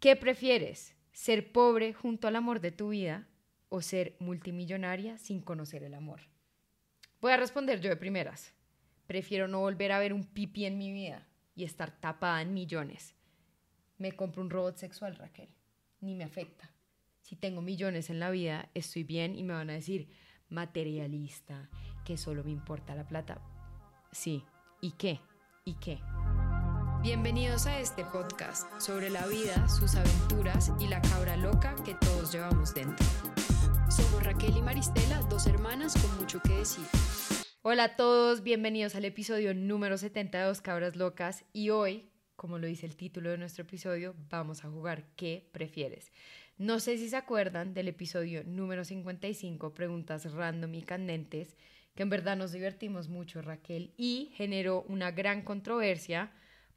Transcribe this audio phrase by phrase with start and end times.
[0.00, 0.96] ¿Qué prefieres?
[1.12, 3.28] ¿Ser pobre junto al amor de tu vida
[3.68, 6.22] o ser multimillonaria sin conocer el amor?
[7.20, 8.54] Voy a responder yo de primeras.
[9.06, 13.14] Prefiero no volver a ver un pipi en mi vida y estar tapada en millones.
[13.98, 15.50] Me compro un robot sexual, Raquel.
[16.00, 16.72] Ni me afecta.
[17.20, 20.08] Si tengo millones en la vida, estoy bien y me van a decir
[20.48, 21.68] materialista,
[22.06, 23.42] que solo me importa la plata.
[24.12, 24.44] Sí,
[24.80, 25.20] ¿y qué?
[25.66, 26.00] ¿Y qué?
[27.02, 32.30] Bienvenidos a este podcast sobre la vida, sus aventuras y la cabra loca que todos
[32.30, 33.06] llevamos dentro.
[33.88, 36.84] Somos Raquel y Maristela, dos hermanas con mucho que decir.
[37.62, 42.58] Hola a todos, bienvenidos al episodio número 70 de Dos Cabras Locas y hoy, como
[42.58, 46.12] lo dice el título de nuestro episodio, vamos a jugar ¿Qué prefieres?
[46.58, 51.56] No sé si se acuerdan del episodio número 55, preguntas random y candentes,
[51.94, 56.30] que en verdad nos divertimos mucho Raquel y generó una gran controversia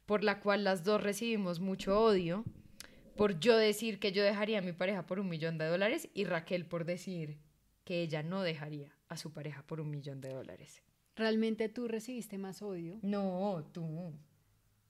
[0.06, 2.44] por la cual las dos recibimos mucho odio,
[3.16, 6.24] por yo decir que yo dejaría a mi pareja por un millón de dólares y
[6.24, 7.38] Raquel por decir
[7.84, 10.82] que ella no dejaría a su pareja por un millón de dólares.
[11.16, 12.98] ¿Realmente tú recibiste más odio?
[13.02, 14.12] No, tú.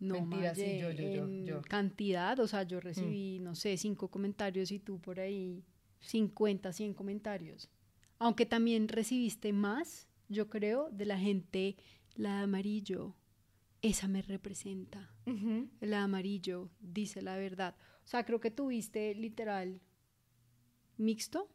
[0.00, 1.62] No, Mentira, sí, Maye, yo, yo, yo, en yo.
[1.62, 5.64] cantidad, o sea, yo recibí, no sé, cinco comentarios y tú por ahí
[6.00, 7.68] 50, 100 comentarios.
[8.18, 11.76] Aunque también recibiste más, yo creo, de la gente,
[12.14, 13.14] la de amarillo,
[13.84, 15.10] esa me representa.
[15.80, 17.76] La de amarillo dice la verdad.
[18.02, 19.82] O sea, creo que tuviste literal
[20.96, 21.54] mixto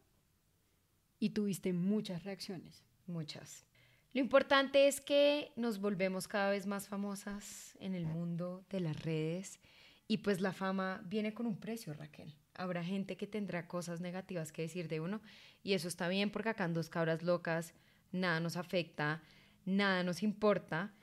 [1.18, 2.84] y tuviste muchas reacciones.
[3.06, 3.66] Muchas.
[4.12, 9.02] Lo importante es que nos volvemos cada vez más famosas en el mundo de las
[9.02, 9.58] redes
[10.06, 12.36] y pues la fama viene con un precio, Raquel.
[12.54, 15.20] Habrá gente que tendrá cosas negativas que decir de uno
[15.64, 17.74] y eso está bien porque acá en Dos Cabras Locas
[18.12, 19.20] nada nos afecta,
[19.64, 20.94] nada nos importa.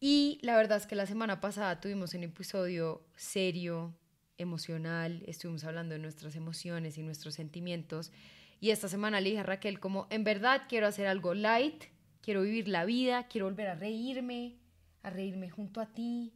[0.00, 3.94] Y la verdad es que la semana pasada tuvimos un episodio serio,
[4.36, 8.12] emocional, estuvimos hablando de nuestras emociones y nuestros sentimientos.
[8.60, 11.84] Y esta semana le dije a Raquel como, en verdad quiero hacer algo light,
[12.22, 14.56] quiero vivir la vida, quiero volver a reírme,
[15.02, 16.32] a reírme junto a ti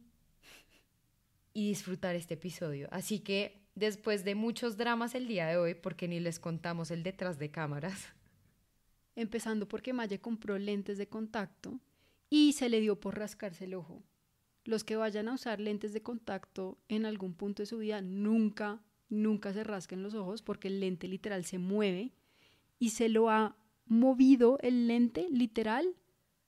[1.53, 2.89] y disfrutar este episodio.
[2.91, 7.03] Así que después de muchos dramas el día de hoy, porque ni les contamos el
[7.03, 8.13] detrás de cámaras,
[9.15, 11.79] Empezando porque Maye compró lentes de contacto
[12.33, 14.01] y se le dio por rascarse el ojo.
[14.65, 18.81] Los que vayan a usar lentes de contacto en algún punto de su vida, nunca,
[19.07, 22.11] nunca se rasquen los ojos porque el lente literal se mueve
[22.79, 23.55] y se lo ha
[23.85, 25.95] movido el lente literal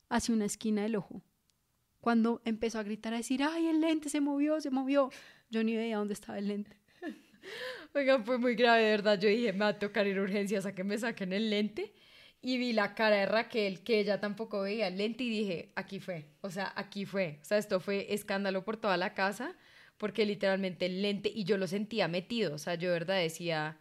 [0.09, 1.21] hacia una esquina del ojo.
[2.01, 5.11] Cuando empezó a gritar a decir, ay, el lente se movió, se movió,
[5.51, 6.79] yo ni veía dónde estaba el lente.
[7.93, 9.19] Oigan, fue muy grave, verdad.
[9.19, 11.93] Yo dije, me va a tocar ir urgencias a que me saquen el lente.
[12.47, 15.99] Y vi la cara de Raquel, que ella tampoco veía el lente, y dije, aquí
[15.99, 16.27] fue.
[16.41, 17.39] O sea, aquí fue.
[17.41, 19.55] O sea, esto fue escándalo por toda la casa,
[19.97, 22.53] porque literalmente el lente, y yo lo sentía metido.
[22.53, 23.79] O sea, yo verdad decía,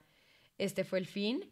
[0.56, 1.44] este fue el fin.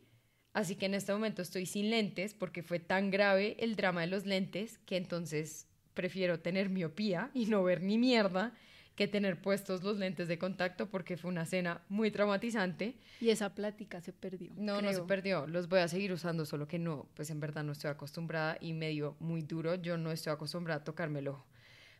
[0.54, 4.06] Así que en este momento estoy sin lentes, porque fue tan grave el drama de
[4.06, 8.54] los lentes, que entonces prefiero tener miopía y no ver ni mierda
[8.94, 12.98] que tener puestos los lentes de contacto porque fue una cena muy traumatizante.
[13.20, 14.52] Y esa plática se perdió.
[14.56, 17.64] No, no se perdió, los voy a seguir usando, solo que no, pues en verdad
[17.64, 21.28] no estoy acostumbrada y me dio muy duro, yo no estoy acostumbrada a tocarme el
[21.28, 21.46] ojo.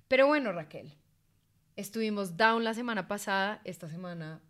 [0.08, 0.94] Pero bueno, Raquel,
[1.76, 4.42] estuvimos down la semana pasada, esta semana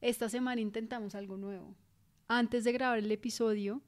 [0.00, 1.74] Esta semana intentamos algo nuevo.
[2.28, 3.82] Antes de grabar el episodio,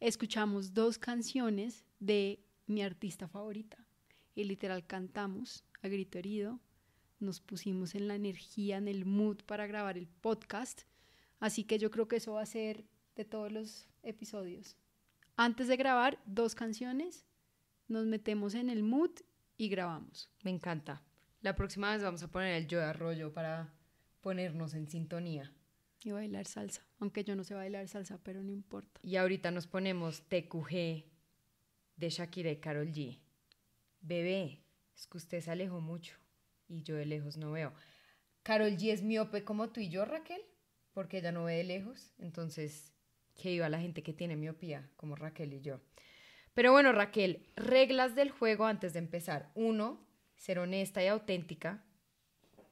[0.00, 3.76] escuchamos dos canciones de mi artista favorita.
[4.34, 6.58] Y literal cantamos a grito herido.
[7.22, 10.82] Nos pusimos en la energía, en el mood para grabar el podcast.
[11.38, 12.84] Así que yo creo que eso va a ser
[13.14, 14.76] de todos los episodios.
[15.36, 17.24] Antes de grabar dos canciones,
[17.86, 19.12] nos metemos en el mood
[19.56, 20.32] y grabamos.
[20.42, 21.00] me encanta.
[21.42, 23.72] La próxima vez vamos a poner el yo de arroyo para
[24.20, 25.52] ponernos en sintonía.
[26.02, 26.84] Y bailar salsa.
[26.98, 29.00] Aunque yo no sé bailar salsa, pero no importa.
[29.04, 31.04] Y ahorita nos ponemos TQG
[31.94, 33.20] de Shakira y Karol G.
[34.00, 34.64] Bebé,
[34.96, 36.21] es que usted se alejó mucho
[36.72, 37.72] y yo de lejos no veo.
[38.42, 40.42] Karol G es miope como tú y yo, Raquel,
[40.92, 42.12] porque ella no ve de lejos.
[42.18, 42.92] Entonces,
[43.34, 45.80] que viva la gente que tiene miopía, como Raquel y yo.
[46.54, 49.50] Pero bueno, Raquel, reglas del juego antes de empezar.
[49.54, 50.04] Uno,
[50.36, 51.84] ser honesta y auténtica,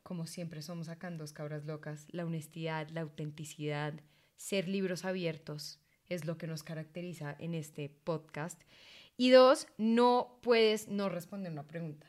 [0.02, 2.06] como siempre somos acá en Dos Cabras Locas.
[2.10, 3.94] La honestidad, la autenticidad,
[4.36, 8.60] ser libros abiertos es lo que nos caracteriza en este podcast.
[9.16, 12.06] Y dos, no puedes no responder una pregunta.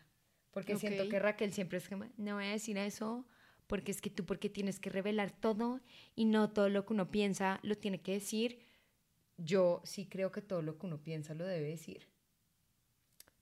[0.52, 3.26] Porque siento que Raquel siempre es como, no voy a decir eso,
[3.68, 5.80] porque es que tú porque tienes que revelar todo
[6.14, 8.60] y no todo lo que uno piensa lo tiene que decir.
[9.38, 12.10] Yo sí creo que todo lo que uno piensa lo debe decir.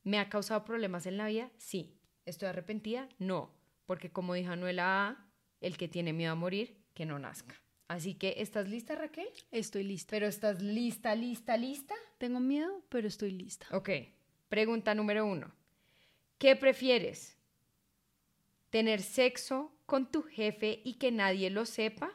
[0.04, 1.52] ¿Me ha causado problemas en la vida?
[1.58, 1.98] Sí.
[2.26, 3.10] ¿Estoy arrepentida?
[3.18, 3.52] No.
[3.86, 5.32] Porque como dijo Anuela A,
[5.62, 7.56] el que tiene miedo a morir, que no nazca.
[7.88, 9.28] Así que, ¿estás lista, Raquel?
[9.50, 10.12] Estoy lista.
[10.12, 11.96] Pero ¿estás lista, lista, lista?
[12.20, 13.66] Tengo miedo, pero estoy lista.
[13.72, 13.90] Ok,
[14.48, 15.52] pregunta número uno.
[16.40, 17.38] ¿Qué prefieres?
[18.70, 22.14] ¿Tener sexo con tu jefe y que nadie lo sepa?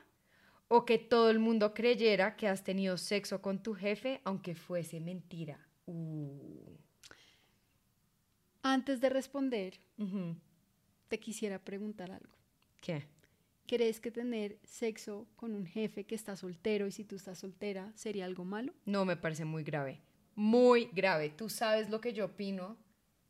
[0.69, 4.99] ¿O que todo el mundo creyera que has tenido sexo con tu jefe aunque fuese
[4.99, 5.69] mentira?
[5.85, 6.79] Uh.
[8.63, 9.79] Antes de responder,
[11.09, 12.35] te quisiera preguntar algo.
[12.81, 13.05] ¿Qué?
[13.67, 17.93] ¿Crees que tener sexo con un jefe que está soltero y si tú estás soltera
[17.95, 18.73] sería algo malo?
[18.87, 20.01] No, me parece muy grave.
[20.35, 21.29] Muy grave.
[21.29, 22.79] Tú sabes lo que yo opino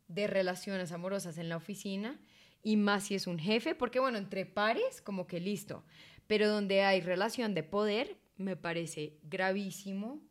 [0.07, 2.19] de relaciones amorosas en la oficina
[2.63, 5.83] y más si es un jefe, porque bueno, entre pares, como que listo.
[6.27, 10.21] Pero donde hay relación de poder, me parece gravísimo,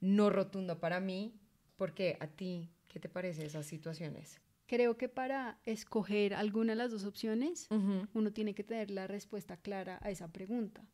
[0.00, 1.34] no rotundo para mí,
[1.76, 4.40] porque a ti, ¿qué te parece esas situaciones?
[4.66, 7.68] Creo que para escoger alguna de las dos opciones,
[8.14, 10.84] uno tiene que tener la respuesta clara a esa pregunta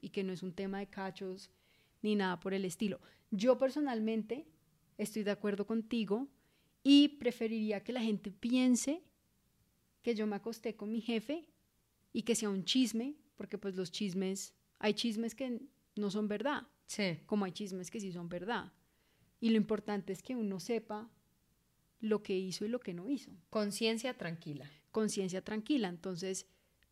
[0.00, 1.50] y que no es un tema de cachos
[2.00, 3.00] ni nada por el estilo.
[3.30, 4.46] Yo personalmente
[4.98, 6.28] estoy de acuerdo contigo
[6.82, 9.02] y preferiría que la gente piense
[10.02, 11.46] que yo me acosté con mi jefe
[12.12, 15.60] y que sea un chisme, porque pues los chismes, hay chismes que
[15.96, 17.18] no son verdad, Sí.
[17.26, 18.72] como hay chismes que sí son verdad.
[19.40, 21.08] Y lo importante es que uno sepa
[22.00, 23.30] lo que hizo y lo que no hizo.
[23.50, 24.68] Conciencia tranquila.
[24.90, 26.46] Conciencia tranquila, entonces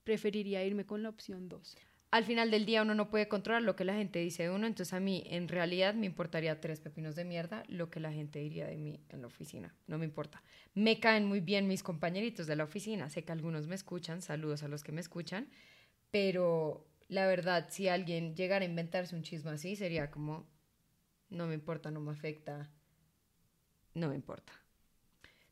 [0.04, 1.76] preferiría irme con la opción 2.
[2.10, 4.66] Al final del día uno no puede controlar lo que la gente dice de uno,
[4.66, 8.40] entonces a mí en realidad me importaría tres pepinos de mierda lo que la gente
[8.40, 10.42] diría de mí en la oficina, no me importa.
[10.74, 14.64] Me caen muy bien mis compañeritos de la oficina, sé que algunos me escuchan, saludos
[14.64, 15.48] a los que me escuchan,
[16.10, 20.48] pero la verdad si alguien llegara a inventarse un chisme así sería como,
[21.28, 22.70] no me importa, no me afecta,
[23.94, 24.52] no me importa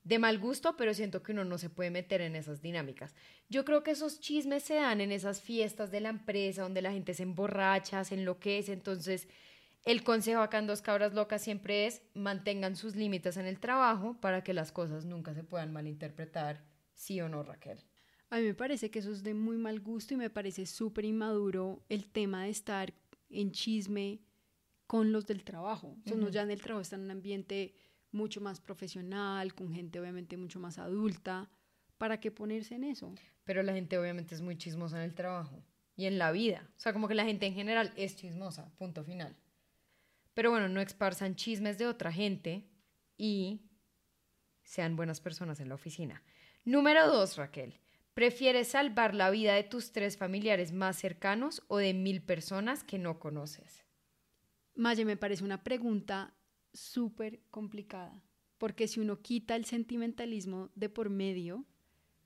[0.09, 3.15] de mal gusto, pero siento que uno no se puede meter en esas dinámicas.
[3.51, 6.93] Yo creo que esos chismes se dan en esas fiestas de la empresa donde la
[6.93, 9.29] gente se emborracha, se enloquece, entonces
[9.85, 14.19] el consejo acá en Dos Cabras Locas siempre es mantengan sus límites en el trabajo
[14.19, 16.65] para que las cosas nunca se puedan malinterpretar,
[16.95, 17.79] sí o no, Raquel.
[18.31, 21.05] A mí me parece que eso es de muy mal gusto y me parece súper
[21.05, 22.95] inmaduro el tema de estar
[23.29, 24.21] en chisme
[24.87, 25.99] con los del trabajo.
[26.03, 26.31] O sea, Ujú.
[26.31, 27.75] ya en el trabajo está en un ambiente
[28.13, 31.51] mucho más profesional, con gente obviamente mucho más adulta.
[31.99, 33.15] ¿Para qué ponerse en eso?
[33.45, 35.65] Pero la gente obviamente es muy chismosa en el trabajo
[35.97, 36.69] y en la vida.
[36.77, 39.37] O sea, como que la gente en general es chismosa, punto final.
[40.35, 42.69] Pero bueno, no exparzan chismes de otra gente
[43.17, 43.69] y
[44.63, 46.23] sean buenas personas en la oficina.
[46.65, 47.81] Número dos, Raquel.
[48.15, 52.99] ¿Prefieres salvar la vida de tus tres familiares más cercanos o de mil personas que
[52.99, 53.85] no conoces?
[54.75, 56.38] Maya, me parece una pregunta
[56.79, 58.23] súper complicada,
[58.59, 61.65] porque si uno quita el sentimentalismo de por medio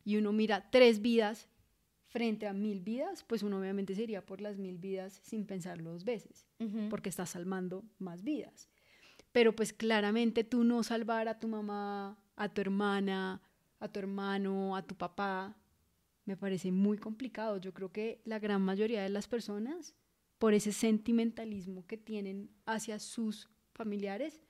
[0.04, 1.48] y uno mira tres vidas
[2.06, 6.04] frente a mil vidas, pues uno obviamente sería por las mil vidas sin pensarlo dos
[6.04, 6.46] veces,
[6.90, 8.68] porque está salvando más vidas.
[9.32, 13.40] Pero pues claramente tú no salvar a tu mamá, a tu hermana,
[13.78, 15.56] a tu hermano, a tu papá,
[16.24, 17.56] me parece muy complicado.
[17.56, 19.94] Yo creo que la gran mayoría de las personas,
[20.38, 24.40] por ese sentimentalismo que tienen hacia sus familiares,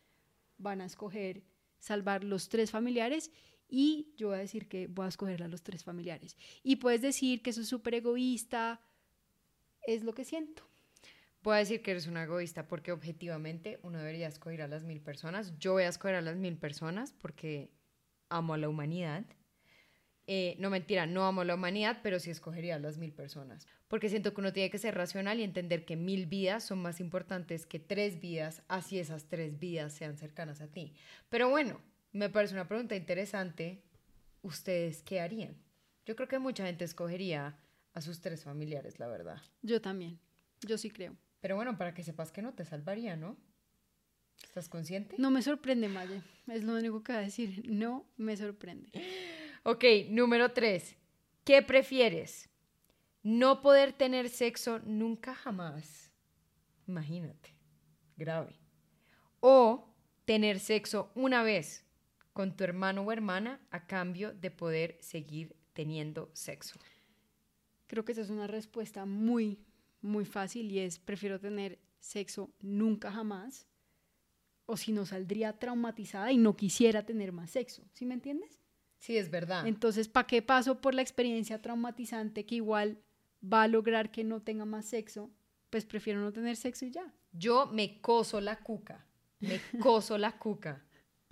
[0.58, 1.42] van a escoger
[1.78, 3.30] salvar los tres familiares
[3.68, 6.36] y yo voy a decir que voy a escoger a los tres familiares.
[6.62, 8.80] Y puedes decir que eso es súper egoísta,
[9.82, 10.62] es lo que siento.
[11.42, 15.00] Voy a decir que eres una egoísta porque objetivamente uno debería escoger a las mil
[15.00, 15.58] personas.
[15.58, 17.72] Yo voy a escoger a las mil personas porque
[18.28, 19.24] amo a la humanidad.
[20.28, 23.66] Eh, no mentira, no amo la humanidad, pero sí escogería a las mil personas.
[23.88, 27.00] Porque siento que uno tiene que ser racional y entender que mil vidas son más
[27.00, 30.94] importantes que tres vidas, así esas tres vidas sean cercanas a ti.
[31.28, 31.80] Pero bueno,
[32.12, 33.82] me parece una pregunta interesante.
[34.42, 35.56] ¿Ustedes qué harían?
[36.06, 37.58] Yo creo que mucha gente escogería
[37.94, 39.40] a sus tres familiares, la verdad.
[39.62, 40.18] Yo también,
[40.66, 41.16] yo sí creo.
[41.40, 43.36] Pero bueno, para que sepas que no te salvaría, ¿no?
[44.42, 45.16] ¿Estás consciente?
[45.18, 48.88] No me sorprende, Maya, es lo único que voy a decir, no me sorprende.
[49.64, 50.96] Ok, número tres.
[51.44, 52.50] ¿Qué prefieres?
[53.22, 56.10] No poder tener sexo nunca jamás.
[56.88, 57.54] Imagínate.
[58.16, 58.58] Grave.
[59.38, 61.86] O tener sexo una vez
[62.32, 66.80] con tu hermano o hermana a cambio de poder seguir teniendo sexo.
[67.86, 69.64] Creo que esa es una respuesta muy,
[70.00, 73.68] muy fácil y es prefiero tener sexo nunca jamás
[74.66, 78.61] o si no saldría traumatizada y no quisiera tener más sexo, ¿sí me entiendes?
[79.02, 79.66] Sí, es verdad.
[79.66, 83.02] Entonces, ¿para qué paso por la experiencia traumatizante que igual
[83.42, 85.28] va a lograr que no tenga más sexo?
[85.70, 87.12] Pues prefiero no tener sexo y ya.
[87.32, 89.04] Yo me coso la cuca,
[89.40, 90.84] me coso la cuca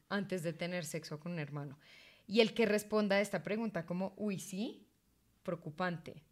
[0.08, 1.78] antes de tener sexo con un hermano.
[2.26, 4.88] Y el que responda a esta pregunta como, uy, sí,
[5.44, 6.24] preocupante,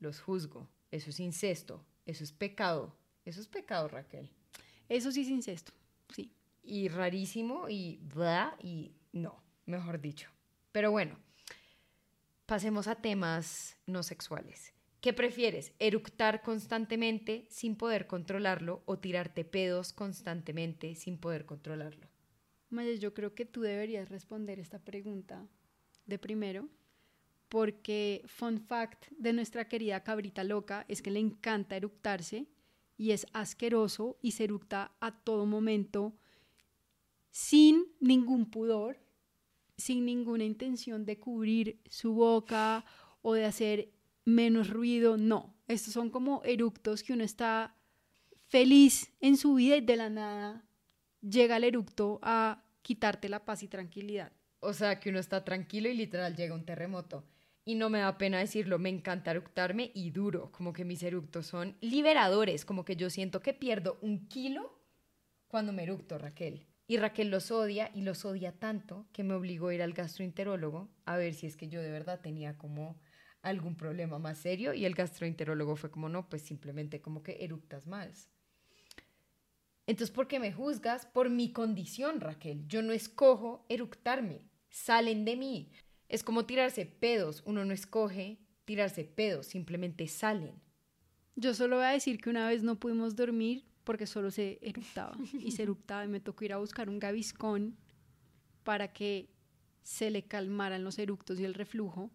[0.00, 0.68] los juzgo.
[0.90, 4.28] eso es incesto, eso es pecado, eso es pecado, Raquel.
[4.88, 5.70] Eso sí es incesto,
[6.12, 6.32] sí.
[6.64, 10.28] Y rarísimo y bla y no, mejor dicho.
[10.72, 11.18] Pero bueno,
[12.46, 14.72] pasemos a temas no sexuales.
[15.00, 15.72] ¿Qué prefieres?
[15.78, 22.06] ¿Eructar constantemente sin poder controlarlo o tirarte pedos constantemente sin poder controlarlo?
[22.68, 25.46] Maya, yo creo que tú deberías responder esta pregunta
[26.06, 26.68] de primero,
[27.48, 32.46] porque fun fact de nuestra querida cabrita loca es que le encanta eructarse
[32.96, 36.14] y es asqueroso y se eructa a todo momento
[37.30, 38.98] sin ningún pudor,
[39.80, 42.84] sin ninguna intención de cubrir su boca
[43.22, 43.90] o de hacer
[44.24, 45.54] menos ruido, no.
[45.66, 47.74] Estos son como eructos que uno está
[48.48, 50.64] feliz en su vida y de la nada
[51.20, 54.32] llega el eructo a quitarte la paz y tranquilidad.
[54.60, 57.24] O sea, que uno está tranquilo y literal llega un terremoto.
[57.64, 61.46] Y no me da pena decirlo, me encanta eructarme y duro, como que mis eructos
[61.46, 64.78] son liberadores, como que yo siento que pierdo un kilo
[65.46, 66.66] cuando me eructo, Raquel.
[66.90, 70.90] Y Raquel los odia y los odia tanto que me obligó a ir al gastroenterólogo
[71.04, 73.00] a ver si es que yo de verdad tenía como
[73.42, 77.86] algún problema más serio y el gastroenterólogo fue como, no, pues simplemente como que eructas
[77.86, 78.28] más.
[79.86, 81.06] Entonces, ¿por qué me juzgas?
[81.06, 82.66] Por mi condición, Raquel.
[82.66, 85.70] Yo no escojo eructarme, salen de mí.
[86.08, 90.60] Es como tirarse pedos, uno no escoge tirarse pedos, simplemente salen.
[91.36, 95.16] Yo solo voy a decir que una vez no pudimos dormir porque solo se eructaba
[95.32, 97.76] y se eructaba y me tocó ir a buscar un gaviscón
[98.62, 99.30] para que
[99.82, 102.10] se le calmaran los eructos y el reflujo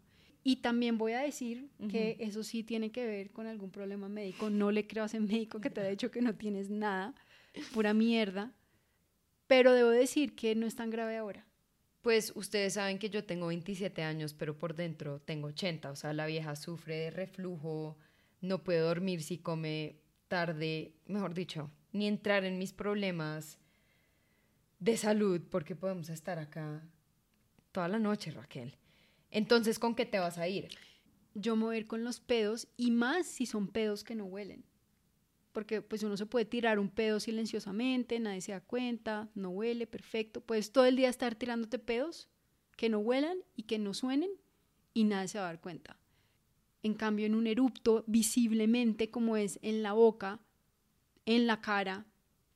[0.48, 4.52] y también voy a decir que eso sí tiene que ver con algún problema médico.
[4.52, 7.16] No le creo a ese médico que te ha dicho que no tienes nada,
[7.74, 8.54] pura mierda.
[9.48, 11.48] Pero debo decir que no es tan grave ahora.
[12.04, 15.90] Pues ustedes saben que yo tengo 27 años, pero por dentro tengo 80.
[15.90, 17.98] O sea, la vieja sufre de reflujo,
[18.40, 19.96] no puede dormir si come
[20.36, 23.58] tarde, mejor dicho, ni entrar en mis problemas
[24.80, 26.86] de salud, porque podemos estar acá
[27.72, 28.76] toda la noche, Raquel.
[29.32, 30.68] Entonces, ¿con qué te vas a ir?
[31.36, 34.26] Yo me voy a ir con los pedos y más si son pedos que no
[34.26, 34.66] huelen.
[35.54, 39.88] Porque pues uno se puede tirar un pedo silenciosamente, nadie se da cuenta, no huele,
[39.88, 40.42] perfecto.
[40.42, 42.28] Puedes todo el día estar tirándote pedos
[42.76, 44.32] que no huelan y que no suenen
[44.94, 45.98] y nadie se va a dar cuenta.
[46.86, 50.40] En cambio, en un erupto visiblemente como es en la boca,
[51.26, 52.06] en la cara,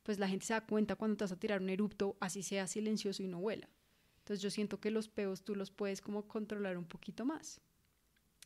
[0.04, 2.68] pues la gente se da cuenta cuando te vas a tirar un erupto, así sea
[2.68, 3.68] silencioso y no huela.
[4.18, 7.60] Entonces yo siento que los peos tú los puedes como controlar un poquito más.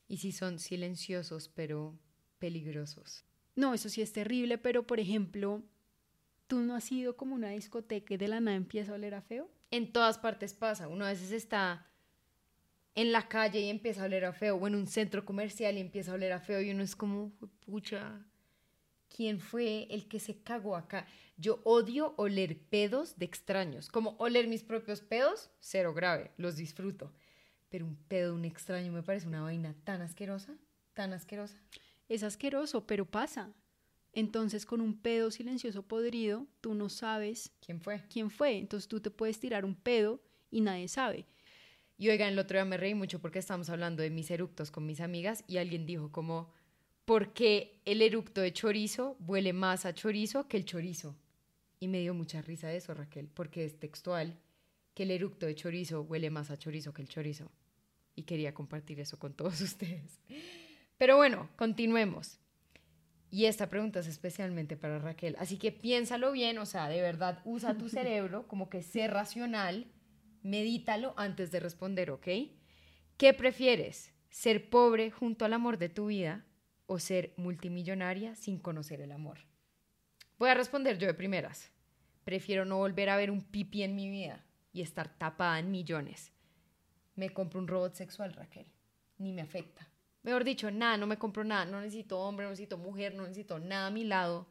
[0.09, 1.99] Y si son silenciosos pero
[2.39, 3.27] peligrosos.
[3.55, 5.63] No, eso sí es terrible, pero por ejemplo,
[6.47, 9.21] ¿tú no has ido como una discoteca y de la nada empieza a oler a
[9.21, 9.51] feo?
[9.71, 10.89] En todas partes pasa.
[10.89, 11.91] Uno a veces está
[12.95, 15.81] en la calle y empieza a oler a feo, o en un centro comercial y
[15.81, 17.33] empieza a oler a feo y uno es como,
[17.65, 18.25] pucha,
[19.09, 21.07] ¿quién fue el que se cagó acá?
[21.37, 23.89] Yo odio oler pedos de extraños.
[23.89, 27.13] Como oler mis propios pedos, cero grave, los disfruto.
[27.69, 30.57] Pero un pedo de un extraño me parece una vaina tan asquerosa,
[30.93, 31.61] tan asquerosa.
[32.09, 33.53] Es asqueroso, pero pasa.
[34.13, 38.05] Entonces, con un pedo silencioso podrido, tú no sabes quién fue.
[38.09, 38.59] ¿Quién fue?
[38.59, 40.23] Entonces, tú te puedes tirar un pedo
[40.53, 41.27] y nadie sabe.
[41.97, 44.85] Y oigan, el otro día me reí mucho porque estábamos hablando de mis eructos con
[44.85, 46.51] mis amigas y alguien dijo como,
[47.05, 51.17] ¿por qué el eructo de chorizo huele más a chorizo que el chorizo?
[51.79, 54.39] Y me dio mucha risa eso, Raquel, porque es textual
[54.95, 57.51] que el eructo de chorizo huele más a chorizo que el chorizo.
[58.17, 60.21] Y quería compartir eso con todos ustedes.
[60.97, 62.39] Pero bueno, continuemos.
[63.31, 65.35] Y esta pregunta es especialmente para Raquel.
[65.41, 69.87] Así que piénsalo bien, o sea, de verdad, usa tu cerebro como que sé racional,
[70.45, 72.29] medítalo antes de responder, ¿ok?
[73.17, 74.15] ¿Qué prefieres?
[74.31, 76.45] ¿Ser pobre junto al amor de tu vida
[76.87, 79.39] o ser multimillonaria sin conocer el amor?
[80.39, 81.73] Voy a responder yo de primeras.
[82.25, 86.33] Prefiero no volver a ver un pipi en mi vida y estar tapada en millones.
[87.15, 88.67] Me compro un robot sexual, Raquel.
[89.19, 89.89] Ni me afecta.
[90.23, 91.65] Mejor dicho, nada, no me compro nada.
[91.65, 94.49] No necesito hombre, no necesito mujer, no necesito nada a mi lado.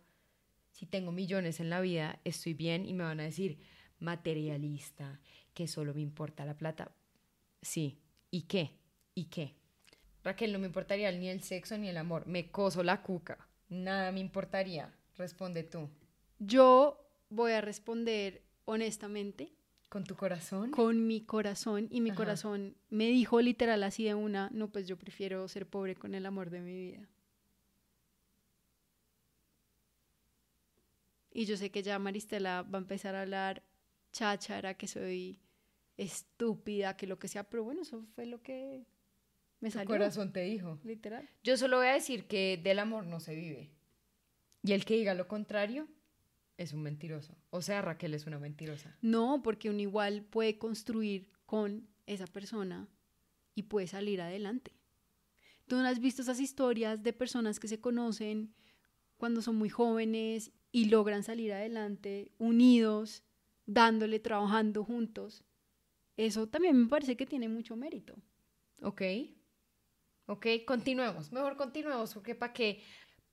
[0.72, 3.60] Si tengo millones en la vida, estoy bien y me van a decir
[4.00, 5.20] materialista,
[5.54, 6.92] que solo me importa la plata.
[7.62, 8.00] Sí.
[8.32, 8.72] ¿Y qué?
[9.14, 9.56] ¿Y qué?
[10.24, 12.26] Raquel, no me importaría ni el sexo ni el amor.
[12.28, 13.48] Me coso la cuca.
[13.70, 14.94] Nada me importaría.
[15.18, 15.90] Responde tú.
[16.40, 19.54] Yo voy a responder honestamente.
[19.90, 20.72] ¿Con tu corazón?
[20.72, 21.88] Con mi corazón.
[21.92, 25.96] Y mi corazón me dijo literal así de una, no, pues yo prefiero ser pobre
[25.96, 27.08] con el amor de mi vida.
[31.32, 33.64] Y yo sé que ya Maristela va a empezar a hablar
[34.13, 35.39] cháchara, que soy
[35.98, 38.86] estúpida, que lo que sea, pero bueno, eso fue lo que
[39.60, 39.88] Me Tu salió.
[39.89, 40.79] corazón te dijo.
[40.84, 41.29] Literal.
[41.43, 43.70] Yo solo voy a decir que del amor no se vive.
[44.63, 45.88] Y el que diga lo contrario
[46.58, 47.36] es un mentiroso.
[47.50, 48.96] O sea, Raquel es una mentirosa.
[49.01, 52.88] No, porque uno igual puede construir con esa persona
[53.55, 54.72] y puede salir adelante.
[55.67, 58.53] ¿Tú no has visto esas historias de personas que se conocen
[59.17, 63.24] cuando son muy jóvenes y logran salir adelante unidos,
[63.65, 65.43] dándole, trabajando juntos?
[66.17, 68.15] Eso también me parece que tiene mucho mérito.
[68.82, 69.01] ¿Ok?
[70.27, 70.48] ¿Ok?
[70.65, 71.32] Continuemos.
[71.32, 72.84] Mejor continuemos porque ¿para qué?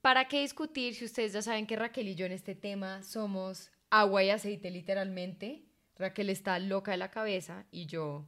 [0.01, 3.71] ¿Para qué discutir si ustedes ya saben que Raquel y yo en este tema somos
[3.89, 5.63] agua y aceite literalmente?
[5.95, 8.25] Raquel está loca de la cabeza y yo...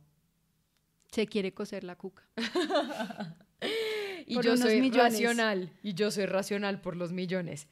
[1.12, 2.27] Se quiere coser la cuca.
[4.25, 5.13] Y Por yo soy millones.
[5.13, 5.69] racional.
[5.83, 7.67] Y yo soy racional por los millones.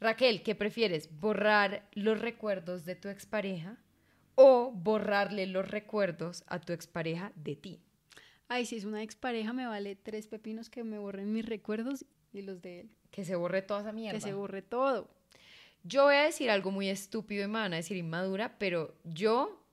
[0.00, 1.08] Raquel, ¿qué prefieres?
[1.20, 3.78] ¿Borrar los recuerdos de tu expareja
[4.34, 7.80] o borrarle los recuerdos a tu expareja de ti?
[8.48, 12.42] Ay, si es una expareja, me vale tres pepinos que me borren mis recuerdos y
[12.42, 12.90] los de él.
[13.10, 14.18] Que se borre toda esa mierda.
[14.18, 15.10] Que se borre todo.
[15.82, 19.64] Yo voy a decir algo muy estúpido y me van a decir inmadura, pero yo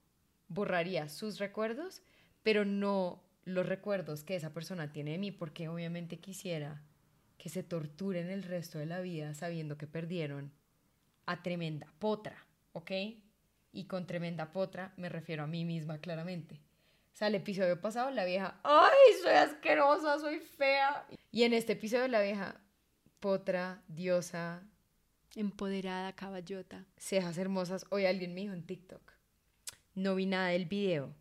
[0.47, 2.01] borraría sus recuerdos,
[2.43, 6.81] pero no los recuerdos que esa persona tiene de mí, porque obviamente quisiera
[7.43, 10.53] que se torturen el resto de la vida sabiendo que perdieron
[11.25, 12.37] a tremenda potra,
[12.71, 12.91] ¿ok?
[13.73, 16.61] Y con tremenda potra me refiero a mí misma claramente.
[17.13, 21.05] O sea, el episodio pasado la vieja, ¡ay, soy asquerosa, soy fea!
[21.31, 22.61] Y en este episodio la vieja,
[23.19, 24.63] potra, diosa,
[25.35, 26.85] Empoderada, caballota.
[26.95, 27.85] cejas hermosas.
[27.89, 29.01] Hoy alguien me dijo en TikTok,
[29.95, 31.13] no vi nada del video,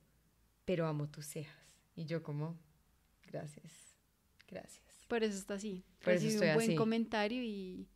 [0.66, 1.66] pero amo tus cejas.
[1.96, 2.56] Y yo como,
[3.26, 3.72] gracias,
[4.46, 4.91] gracias.
[5.12, 5.84] Por eso está así.
[6.02, 6.74] Por Recibí un buen así.
[6.74, 7.86] comentario y,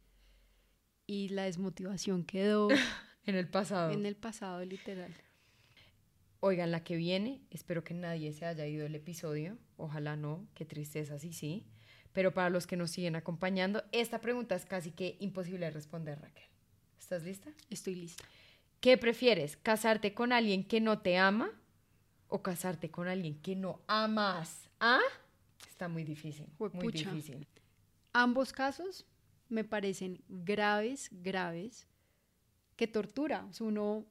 [1.06, 2.68] y la desmotivación quedó
[3.24, 3.90] En el pasado.
[3.90, 5.14] en el pasado, literal.
[6.40, 10.66] Oigan, la que viene, espero que nadie se haya ido el episodio, ojalá no, qué
[10.66, 11.64] tristeza, sí, sí.
[12.12, 16.20] Pero para los que nos siguen acompañando, esta pregunta es casi que imposible de responder,
[16.20, 16.44] Raquel.
[16.98, 17.50] ¿Estás lista?
[17.70, 18.24] Estoy lista.
[18.80, 19.56] ¿Qué prefieres?
[19.56, 21.50] ¿Casarte con alguien que no te ama
[22.28, 24.68] o casarte con alguien que no amas?
[24.80, 25.00] ¿Ah?
[25.68, 26.46] Está muy difícil.
[26.58, 27.46] Muy difícil.
[28.12, 29.06] Ambos casos
[29.48, 31.86] me parecen graves, graves.
[32.76, 33.46] Que tortura.
[33.46, 34.06] O sea, uno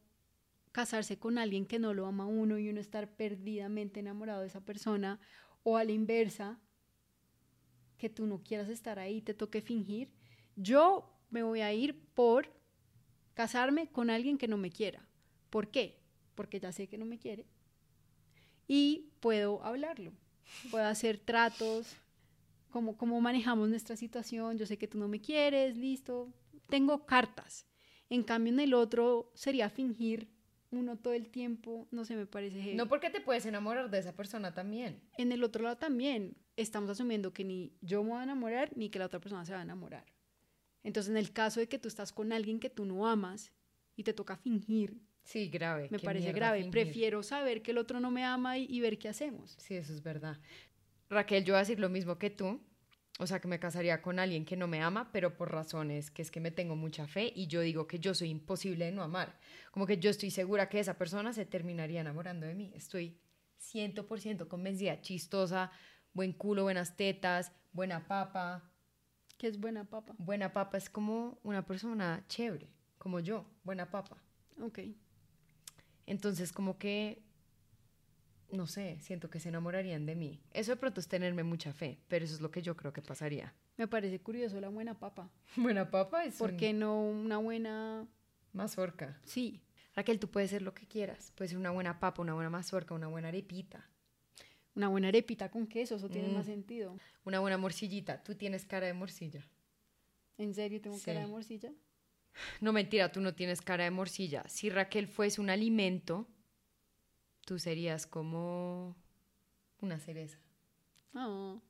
[0.71, 4.47] casarse con alguien que no lo ama a uno y uno estar perdidamente enamorado de
[4.47, 5.19] esa persona.
[5.63, 6.60] O a la inversa,
[7.97, 10.12] que tú no quieras estar ahí, te toque fingir.
[10.55, 12.49] Yo me voy a ir por
[13.34, 15.08] casarme con alguien que no me quiera.
[15.49, 15.99] ¿Por qué?
[16.36, 17.45] Porque ya sé que no me quiere.
[18.67, 20.12] Y puedo hablarlo.
[20.71, 21.95] Puedo hacer tratos,
[22.71, 26.31] cómo, cómo manejamos nuestra situación, yo sé que tú no me quieres, listo,
[26.67, 27.65] tengo cartas.
[28.10, 30.29] En cambio, en el otro sería fingir
[30.71, 32.75] uno todo el tiempo, no sé, me parece heavy.
[32.75, 35.01] No porque te puedes enamorar de esa persona también.
[35.17, 38.89] En el otro lado también estamos asumiendo que ni yo me voy a enamorar ni
[38.89, 40.05] que la otra persona se va a enamorar.
[40.84, 43.51] Entonces, en el caso de que tú estás con alguien que tú no amas
[43.95, 45.89] y te toca fingir, Sí, grave.
[45.91, 46.69] me qué parece mierda grave.
[46.71, 49.55] Prefiero saber que el otro no me ama y, y ver qué hacemos.
[49.57, 50.38] Sí, eso es verdad.
[51.09, 52.61] Raquel, yo voy a decir lo mismo que tú.
[53.17, 56.21] O sea, que me casaría con alguien que no me ama, pero por razones que
[56.21, 59.03] es que me tengo mucha fe y yo digo que yo soy imposible de no
[59.03, 59.39] amar.
[59.71, 62.71] Como que yo estoy segura que esa persona se terminaría enamorando de mí.
[62.75, 63.17] Estoy
[63.73, 64.99] 100% convencida.
[65.01, 65.71] Chistosa,
[66.13, 68.69] buen culo, buenas tetas, buena papa.
[69.38, 70.13] Que es buena papa.
[70.17, 74.21] Buena papa es como una persona chévere, como yo, buena papa.
[74.61, 74.79] Ok.
[76.07, 77.21] Entonces, como que,
[78.51, 80.39] no sé, siento que se enamorarían de mí.
[80.53, 83.01] Eso de pronto es tenerme mucha fe, pero eso es lo que yo creo que
[83.01, 83.53] pasaría.
[83.77, 85.29] Me parece curioso la buena papa.
[85.57, 88.07] Buena papa es ¿Por un- qué no una buena...
[88.53, 89.19] mazorca.
[89.25, 89.61] Sí,
[89.95, 91.31] Raquel, tú puedes ser lo que quieras.
[91.35, 93.89] Puedes ser una buena papa, una buena mazorca, una buena arepita,
[94.75, 96.33] una buena arepita con queso, eso tiene Mm.
[96.33, 96.97] más sentido.
[97.25, 98.23] una buena morcillita.
[98.23, 99.45] Tú tienes cara de morcilla.
[100.37, 101.71] ¿En serio tengo cara de morcilla?
[102.62, 104.43] No, mentira, tú no tienes cara de morcilla.
[104.48, 106.28] Si Raquel fuese un alimento,
[107.45, 108.95] tú serías como
[109.82, 110.38] una cereza.
[111.13, 111.62] No,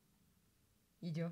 [1.01, 1.31] Y yo,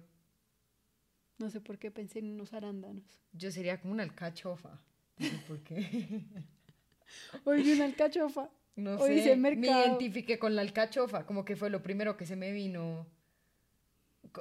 [1.39, 3.04] no sé por qué pensé en unos arándanos.
[3.32, 4.80] yo sería como una alcachofa.
[5.17, 5.80] No sé por qué.
[7.46, 8.50] Vi una alcachofa.
[8.76, 9.86] No Hoy sé, dice me mercado.
[9.86, 13.08] identifiqué con la alcachofa, como que fue lo primero que se me vino.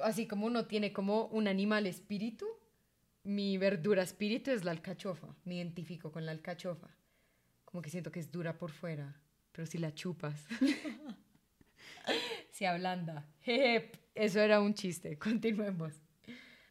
[0.01, 2.45] Así como uno tiene como un animal espíritu,
[3.23, 5.35] mi verdura espíritu es la alcachofa.
[5.45, 6.89] Me identifico con la alcachofa.
[7.65, 9.19] Como que siento que es dura por fuera,
[9.51, 10.45] pero si la chupas.
[12.51, 13.25] se ablanda.
[14.15, 15.17] Eso era un chiste.
[15.19, 15.93] Continuemos.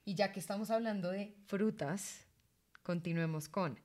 [0.05, 2.27] Y ya que estamos hablando de frutas,
[2.83, 3.79] continuemos con.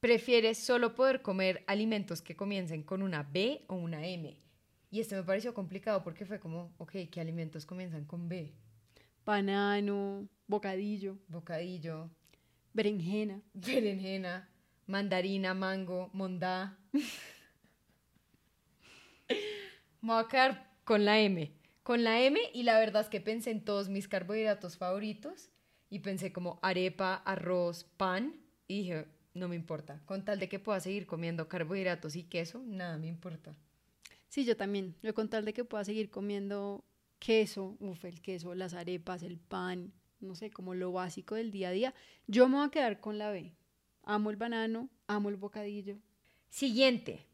[0.00, 4.36] ¿Prefieres solo poder comer alimentos que comiencen con una B o una M?
[4.90, 8.52] Y este me pareció complicado porque fue como, ok, ¿qué alimentos comienzan con B?
[9.24, 12.10] Banano, bocadillo, Bocadillo,
[12.72, 13.40] berenjena.
[13.54, 14.48] berenjena,
[14.86, 16.76] mandarina, mango, mondá.
[20.00, 21.52] Me voy a quedar con la M.
[21.82, 25.50] Con la M y la verdad es que pensé en todos mis carbohidratos favoritos
[25.90, 28.34] y pensé como arepa, arroz, pan
[28.66, 30.00] y dije, no me importa.
[30.06, 33.54] Con tal de que pueda seguir comiendo carbohidratos y queso, nada me importa.
[34.28, 34.94] Sí, yo también.
[35.02, 36.84] Yo con tal de que pueda seguir comiendo
[37.18, 41.68] queso, uf, el queso, las arepas, el pan, no sé, como lo básico del día
[41.68, 41.94] a día,
[42.26, 43.54] yo me voy a quedar con la B.
[44.02, 45.98] Amo el banano, amo el bocadillo.
[46.48, 47.26] Siguiente.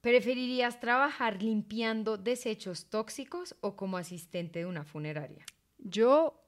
[0.00, 5.44] ¿Preferirías trabajar limpiando desechos tóxicos o como asistente de una funeraria?
[5.78, 6.42] Yo,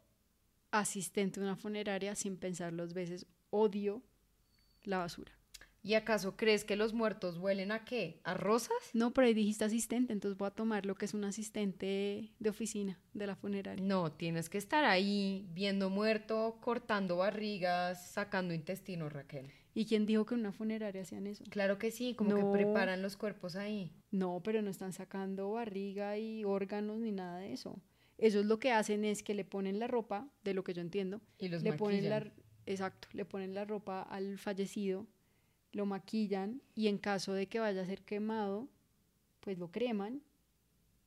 [0.71, 4.03] asistente de una funeraria, sin pensar dos veces, odio
[4.85, 5.33] la basura.
[5.85, 8.21] ¿Y acaso crees que los muertos huelen a qué?
[8.23, 8.77] ¿A rosas?
[8.93, 12.51] No, pero ahí dijiste asistente, entonces voy a tomar lo que es un asistente de
[12.51, 13.85] oficina de la funeraria.
[13.85, 19.51] No, tienes que estar ahí viendo muerto, cortando barrigas, sacando intestino, Raquel.
[19.75, 21.45] ¿Y quién dijo que en una funeraria hacían eso?
[21.51, 22.37] Claro que sí, como No.
[22.37, 23.91] que preparan los cuerpos ahí.
[24.11, 27.81] No, pero no están sacando barriga y órganos ni nada de eso.
[28.19, 31.23] Ellos lo que hacen es que le ponen la ropa, de lo que yo entiendo,
[31.39, 32.31] Y los le ponen la,
[32.67, 35.09] exacto, le ponen la ropa al fallecido,
[35.73, 38.69] lo maquillan y en caso de que vaya a ser quemado,
[39.41, 40.23] pues lo creman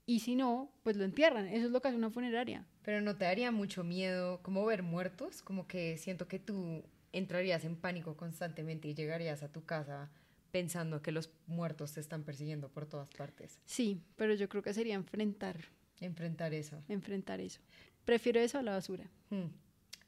[0.07, 1.47] y si no, pues lo entierran.
[1.47, 2.65] Eso es lo que hace una funeraria.
[2.83, 7.63] Pero no te daría mucho miedo como ver muertos, como que siento que tú entrarías
[7.65, 10.11] en pánico constantemente y llegarías a tu casa
[10.51, 13.59] pensando que los muertos te están persiguiendo por todas partes.
[13.65, 15.57] Sí, pero yo creo que sería enfrentar,
[15.99, 16.81] Enfrentar eso.
[16.87, 17.59] enfrentar eso.
[18.05, 19.05] Prefiero eso a la basura.
[19.29, 19.47] Hmm.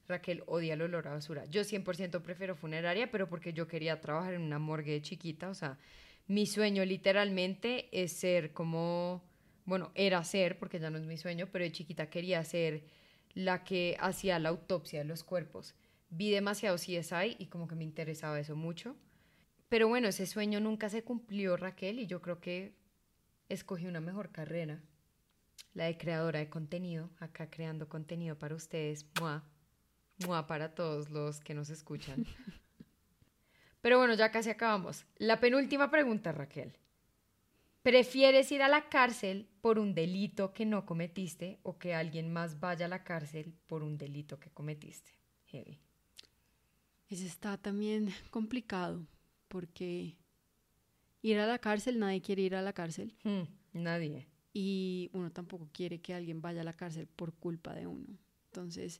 [0.07, 1.45] Raquel odia el olor a basura.
[1.45, 5.49] Yo 100% prefiero funeraria, pero porque yo quería trabajar en una morgue chiquita.
[5.49, 5.77] O sea,
[6.27, 9.23] mi sueño literalmente es ser como,
[9.65, 12.83] bueno, era ser, porque ya no es mi sueño, pero de chiquita quería ser
[13.33, 15.75] la que hacía la autopsia de los cuerpos.
[16.09, 18.95] Vi demasiado CSI y como que me interesaba eso mucho.
[19.69, 22.73] Pero bueno, ese sueño nunca se cumplió, Raquel, y yo creo que
[23.49, 24.81] escogí una mejor carrera,
[25.73, 29.05] la de creadora de contenido, acá creando contenido para ustedes.
[29.19, 29.43] ¡Mua!
[30.25, 32.25] Mua para todos los que nos escuchan.
[33.81, 35.05] Pero bueno, ya casi acabamos.
[35.17, 36.73] La penúltima pregunta, Raquel.
[37.83, 42.59] ¿Prefieres ir a la cárcel por un delito que no cometiste o que alguien más
[42.59, 45.11] vaya a la cárcel por un delito que cometiste?
[45.45, 45.79] Heavy.
[47.07, 49.07] Eso está también complicado
[49.47, 50.17] porque
[51.21, 54.27] ir a la cárcel, nadie quiere ir a la cárcel Hmm, nadie.
[54.53, 58.17] y uno tampoco quiere que alguien vaya a la cárcel por culpa de uno.
[58.47, 58.99] Entonces,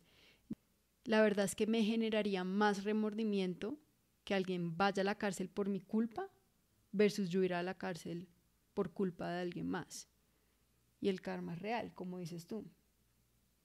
[1.08, 3.80] la verdad es que me generaría más remordimiento
[4.26, 6.30] que alguien vaya a la cárcel por mi culpa
[6.92, 8.28] versus yo ir a la cárcel
[8.74, 10.10] por culpa de alguien más.
[11.00, 12.66] Y el karma es real, como dices tú.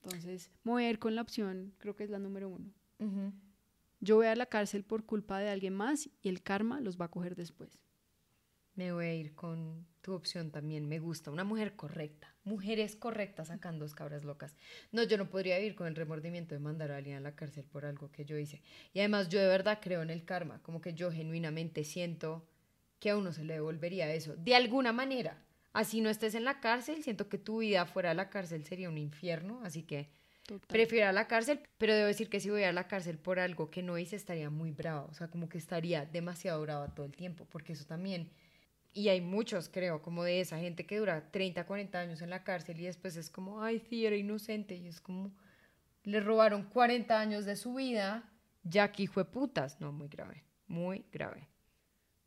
[0.02, 0.52] Entonces,
[0.88, 2.72] ir con la opción, creo que es la número uno.
[3.98, 7.07] Yo voy a la cárcel por culpa de alguien más y el karma los va
[7.07, 7.76] a coger después.
[8.74, 10.88] Me voy a ir con tu opción también.
[10.88, 11.30] Me gusta.
[11.30, 12.35] Una mujer correcta.
[12.44, 14.56] Mujeres correctas sacan dos cabras locas.
[14.90, 17.64] No, yo no podría vivir con el remordimiento de mandar a alguien a la cárcel
[17.70, 18.62] por algo que yo hice.
[18.92, 20.61] Y además yo de verdad creo en el karma.
[20.62, 22.46] Como que yo genuinamente siento
[22.98, 24.37] que a uno se le devolvería eso.
[24.37, 25.42] De alguna manera.
[25.72, 28.90] Así no estés en la cárcel, siento que tu vida fuera de la cárcel sería
[28.90, 29.61] un infierno.
[29.64, 30.11] Así que
[30.46, 30.66] Total.
[30.68, 33.70] prefiero a la cárcel, pero debo decir que si voy a la cárcel por algo
[33.70, 35.04] que no hice, estaría muy brava.
[35.04, 38.30] O sea, como que estaría demasiado brava todo el tiempo, porque eso también.
[38.94, 42.44] Y hay muchos, creo, como de esa gente que dura 30, 40 años en la
[42.44, 44.74] cárcel y después es como, ay, sí, era inocente.
[44.76, 45.33] Y es como,
[46.05, 48.31] le robaron 40 años de su vida,
[48.62, 49.81] ya que hijo de putas.
[49.81, 51.48] No, muy grave, muy grave.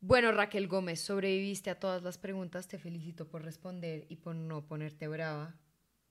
[0.00, 2.68] Bueno, Raquel Gómez, sobreviviste a todas las preguntas.
[2.68, 5.56] Te felicito por responder y por no ponerte brava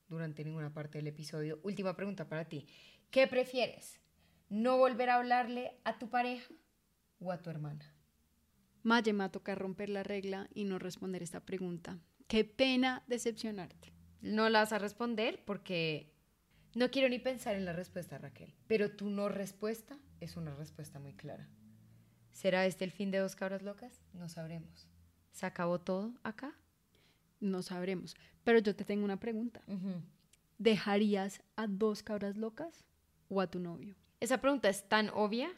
[0.08, 1.60] durante ninguna parte del episodio.
[1.64, 2.66] Última pregunta para ti.
[3.12, 4.00] ¿Qué prefieres?
[4.50, 6.54] ¿No volver a hablarle a tu pareja
[7.20, 7.95] o a tu hermana?
[8.86, 11.98] Maye, me va a tocar romper la regla y no responder esta pregunta.
[12.28, 13.92] Qué pena decepcionarte.
[14.22, 16.14] No la vas a responder porque
[16.76, 18.54] no quiero ni pensar en la respuesta, Raquel.
[18.68, 21.50] Pero tu no respuesta es una respuesta muy clara.
[22.32, 24.04] ¿Será este el fin de dos cabras locas?
[24.14, 24.88] No sabremos.
[25.32, 26.54] ¿Se acabó todo acá?
[27.40, 28.16] No sabremos.
[28.44, 29.64] Pero yo te tengo una pregunta.
[30.60, 32.86] ¿Dejarías a dos cabras locas
[33.30, 33.96] o a tu novio?
[34.20, 35.50] Esa pregunta es tan obvia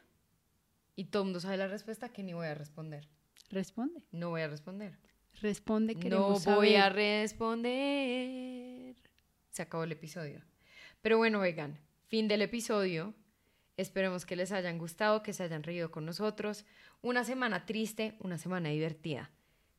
[0.96, 3.17] y todo el mundo sabe la respuesta que ni voy a responder.
[3.50, 4.04] Responde.
[4.12, 4.98] No voy a responder.
[5.42, 7.68] Responde, No queremos voy a responder.
[9.50, 10.42] Se acabó el episodio.
[11.02, 13.14] Pero bueno, vegan, fin del episodio.
[13.78, 16.66] Esperemos que les hayan gustado, que se hayan reído con nosotros.
[17.02, 19.30] Una semana triste, una semana divertida.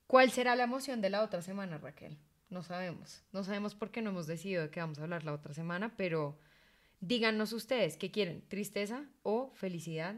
[0.07, 2.17] ¿Cuál será la emoción de la otra semana, Raquel?
[2.49, 3.25] No sabemos.
[3.33, 5.97] No sabemos por qué no hemos decidido de qué vamos a hablar la otra semana,
[5.97, 6.39] pero
[7.01, 10.17] díganos ustedes qué quieren, tristeza o felicidad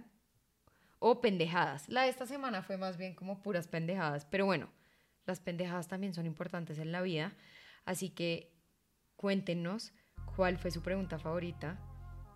[1.00, 1.88] o pendejadas.
[1.88, 4.70] La de esta semana fue más bien como puras pendejadas, pero bueno,
[5.26, 7.32] las pendejadas también son importantes en la vida,
[7.84, 8.52] así que
[9.16, 9.92] cuéntenos
[10.36, 11.78] cuál fue su pregunta favorita.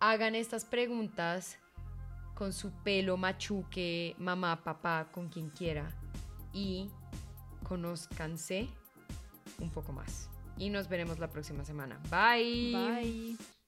[0.00, 1.58] Hagan estas preguntas
[2.34, 5.88] con su pelo machuque, mamá, papá, con quien quiera
[6.52, 6.90] y
[7.68, 8.68] conózcanse
[9.58, 10.28] un poco más.
[10.56, 12.00] Y nos veremos la próxima semana.
[12.10, 12.72] Bye.
[12.72, 13.54] Bye.